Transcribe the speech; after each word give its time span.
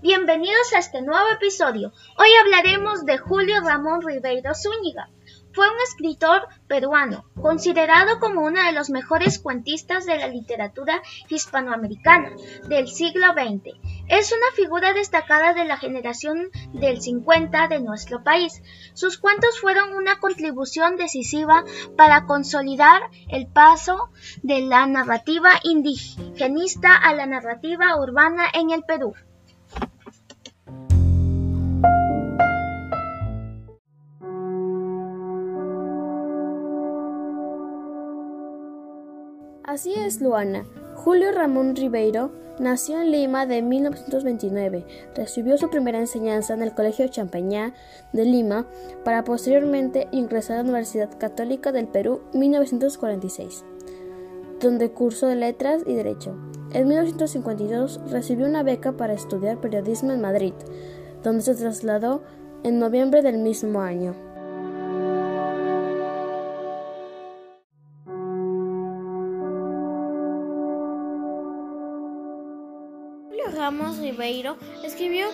Bienvenidos 0.00 0.72
a 0.74 0.78
este 0.78 1.02
nuevo 1.02 1.28
episodio. 1.28 1.92
Hoy 2.16 2.28
hablaremos 2.40 3.04
de 3.04 3.18
Julio 3.18 3.60
Ramón 3.60 4.00
Ribeiro 4.00 4.54
Zúñiga. 4.54 5.10
Fue 5.52 5.68
un 5.68 5.74
escritor 5.88 6.46
peruano, 6.68 7.24
considerado 7.34 8.20
como 8.20 8.42
uno 8.42 8.62
de 8.62 8.70
los 8.70 8.90
mejores 8.90 9.40
cuentistas 9.40 10.06
de 10.06 10.18
la 10.18 10.28
literatura 10.28 11.02
hispanoamericana 11.28 12.30
del 12.68 12.86
siglo 12.86 13.32
XX. 13.32 13.76
Es 14.08 14.32
una 14.32 14.46
figura 14.54 14.92
destacada 14.92 15.52
de 15.52 15.64
la 15.64 15.76
generación 15.78 16.50
del 16.72 17.02
50 17.02 17.66
de 17.66 17.80
nuestro 17.80 18.22
país. 18.22 18.62
Sus 18.94 19.18
cuentos 19.18 19.58
fueron 19.58 19.94
una 19.94 20.20
contribución 20.20 20.96
decisiva 20.96 21.64
para 21.96 22.24
consolidar 22.24 23.02
el 23.28 23.48
paso 23.48 24.10
de 24.42 24.60
la 24.60 24.86
narrativa 24.86 25.50
indigenista 25.64 26.94
a 26.94 27.12
la 27.14 27.26
narrativa 27.26 27.96
urbana 28.00 28.44
en 28.54 28.70
el 28.70 28.84
Perú. 28.84 29.12
Así 39.70 39.94
es, 39.94 40.20
Luana. 40.20 40.64
Julio 40.96 41.30
Ramón 41.30 41.76
Ribeiro 41.76 42.32
nació 42.58 43.00
en 43.00 43.12
Lima 43.12 43.46
de 43.46 43.62
1929. 43.62 44.84
Recibió 45.14 45.56
su 45.58 45.70
primera 45.70 46.00
enseñanza 46.00 46.54
en 46.54 46.62
el 46.62 46.74
Colegio 46.74 47.06
Champañá 47.06 47.72
de 48.12 48.24
Lima 48.24 48.66
para 49.04 49.22
posteriormente 49.22 50.08
ingresar 50.10 50.54
a 50.54 50.56
la 50.56 50.64
Universidad 50.64 51.16
Católica 51.16 51.70
del 51.70 51.86
Perú 51.86 52.20
en 52.34 52.40
1946, 52.40 53.64
donde 54.58 54.90
cursó 54.90 55.32
Letras 55.32 55.84
y 55.86 55.94
Derecho. 55.94 56.36
En 56.72 56.88
1952 56.88 58.00
recibió 58.10 58.46
una 58.46 58.64
beca 58.64 58.96
para 58.96 59.12
estudiar 59.12 59.60
periodismo 59.60 60.10
en 60.10 60.20
Madrid, 60.20 60.54
donde 61.22 61.42
se 61.42 61.54
trasladó 61.54 62.24
en 62.64 62.80
noviembre 62.80 63.22
del 63.22 63.38
mismo 63.38 63.82
año. 63.82 64.29
Ramos 73.50 73.98
Ribeiro 73.98 74.56
escribió 74.84 75.26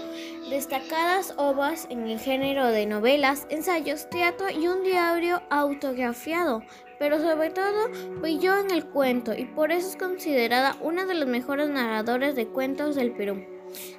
destacadas 0.51 1.35
obras 1.37 1.87
en 1.91 2.09
el 2.09 2.19
género 2.19 2.67
de 2.67 2.87
novelas, 2.87 3.47
ensayos, 3.51 4.09
teatro 4.11 4.49
y 4.51 4.69
un 4.69 4.83
diario 4.83 5.43
autografiado, 5.51 6.63
pero 6.99 7.21
sobre 7.21 7.51
todo 7.51 7.89
brilló 8.21 8.59
en 8.59 8.71
el 8.71 8.87
cuento 8.87 9.35
y 9.35 9.45
por 9.45 9.73
eso 9.73 9.89
es 9.89 9.97
considerada 9.97 10.77
una 10.81 11.05
de 11.05 11.15
las 11.15 11.29
mejores 11.29 11.69
narradoras 11.69 12.35
de 12.35 12.47
cuentos 12.47 12.95
del 12.95 13.13
Perú, 13.13 13.45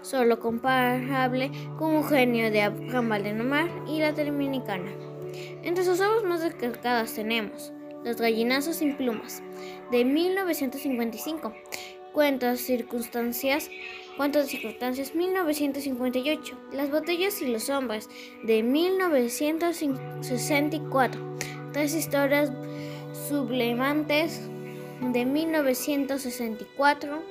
solo 0.01 0.39
comparable 0.39 1.51
con 1.77 1.95
Eugenio 1.95 2.51
de 2.51 2.61
Abraham 2.61 3.09
Valdenomar 3.09 3.69
y 3.87 3.99
la 3.99 4.13
Dominicana. 4.13 4.91
Entre 5.63 5.83
sus 5.83 5.99
obras 5.99 6.23
más 6.23 6.41
destacadas 6.41 7.13
tenemos 7.13 7.73
Los 8.03 8.21
gallinazos 8.21 8.77
sin 8.77 8.95
plumas, 8.95 9.43
de 9.91 10.05
1955, 10.05 11.53
Cuentos, 12.17 12.57
circunstancias, 12.61 13.69
cuentos 14.17 14.47
circunstancias 14.47 15.13
1958, 15.13 16.57
Las 16.71 16.89
botellas 16.89 17.39
y 17.43 17.45
los 17.45 17.69
hombres 17.69 18.09
de 18.41 18.63
1964, 18.63 21.21
Tres 21.73 21.93
historias 21.93 22.51
sublimantes 23.29 24.41
de 24.99 25.25
1964, 25.25 27.21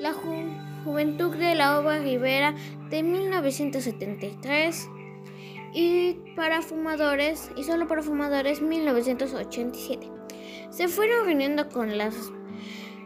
La 0.00 0.12
juventud 0.12 1.36
de 1.36 1.54
la 1.54 1.78
obra 1.78 2.00
Rivera 2.00 2.52
de 2.90 3.04
1973 3.04 4.88
y 5.72 6.14
para 6.34 6.62
fumadores 6.62 7.52
y 7.54 7.62
solo 7.62 7.86
para 7.86 8.02
fumadores 8.02 8.60
1987. 8.60 10.10
Se 10.70 10.88
fueron 10.88 11.26
reuniendo 11.26 11.68
con 11.68 11.96
las 11.96 12.32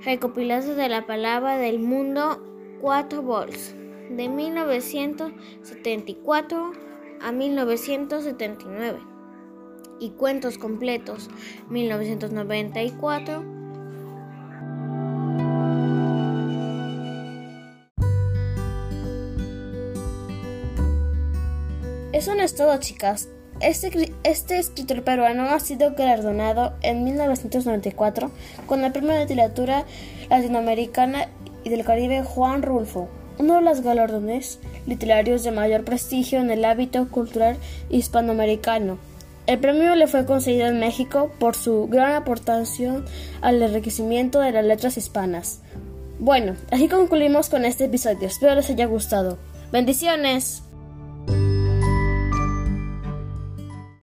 recopiladas 0.05 0.77
de 0.77 0.89
la 0.89 1.07
palabra 1.07 1.59
del 1.59 1.79
mundo 1.79 2.43
4 2.81 3.23
vols 3.23 3.77
de 4.11 4.29
1974 4.29 6.73
a 7.21 7.33
1979 7.33 8.99
y 10.01 10.11
cuentos 10.11 10.59
completos 10.59 11.31
1994 11.69 13.61
Eso 22.13 22.35
no 22.35 22.43
es 22.43 22.55
todo, 22.55 22.77
chicas. 22.79 23.29
Este, 23.61 24.13
este, 24.25 24.59
escritor 24.59 25.03
peruano 25.03 25.45
ha 25.45 25.61
sido 25.61 25.95
galardonado 25.95 26.73
en 26.81 27.05
1994 27.05 28.31
con 28.67 28.85
el 28.85 28.93
Premio 28.93 29.13
de 29.13 29.21
Literatura 29.21 29.85
Latinoamericana 30.31 31.29
y 31.63 31.69
del 31.69 31.85
Caribe 31.85 32.23
Juan 32.23 32.63
Rulfo, 32.63 33.09
uno 33.39 33.57
de 33.57 33.63
los 33.63 33.83
galardones 33.83 34.61
literarios 34.87 35.45
de 35.45 35.51
mayor 35.51 35.85
prestigio 35.85 36.41
en 36.41 36.51
el 36.51 36.65
hábito 36.65 37.09
cultural 37.09 37.59
hispanoamericano. 37.91 38.99
El 39.47 39.59
premio 39.59 39.95
le 39.95 40.07
fue 40.07 40.25
concedido 40.25 40.67
en 40.69 40.81
México 40.81 41.31
por 41.39 41.55
su 41.55 41.87
gran 41.89 42.15
aportación 42.15 43.05
al 43.43 43.61
enriquecimiento 43.61 44.41
de 44.41 44.53
las 44.53 44.65
letras 44.65 44.97
hispanas. 44.97 45.61
Bueno, 46.19 46.55
así 46.71 46.89
concluimos 46.89 47.49
con 47.49 47.65
este 47.65 47.87
episodio. 47.87 48.29
Espero 48.29 48.55
les 48.55 48.71
haya 48.71 48.87
gustado. 48.87 49.39
Bendiciones. 49.73 50.63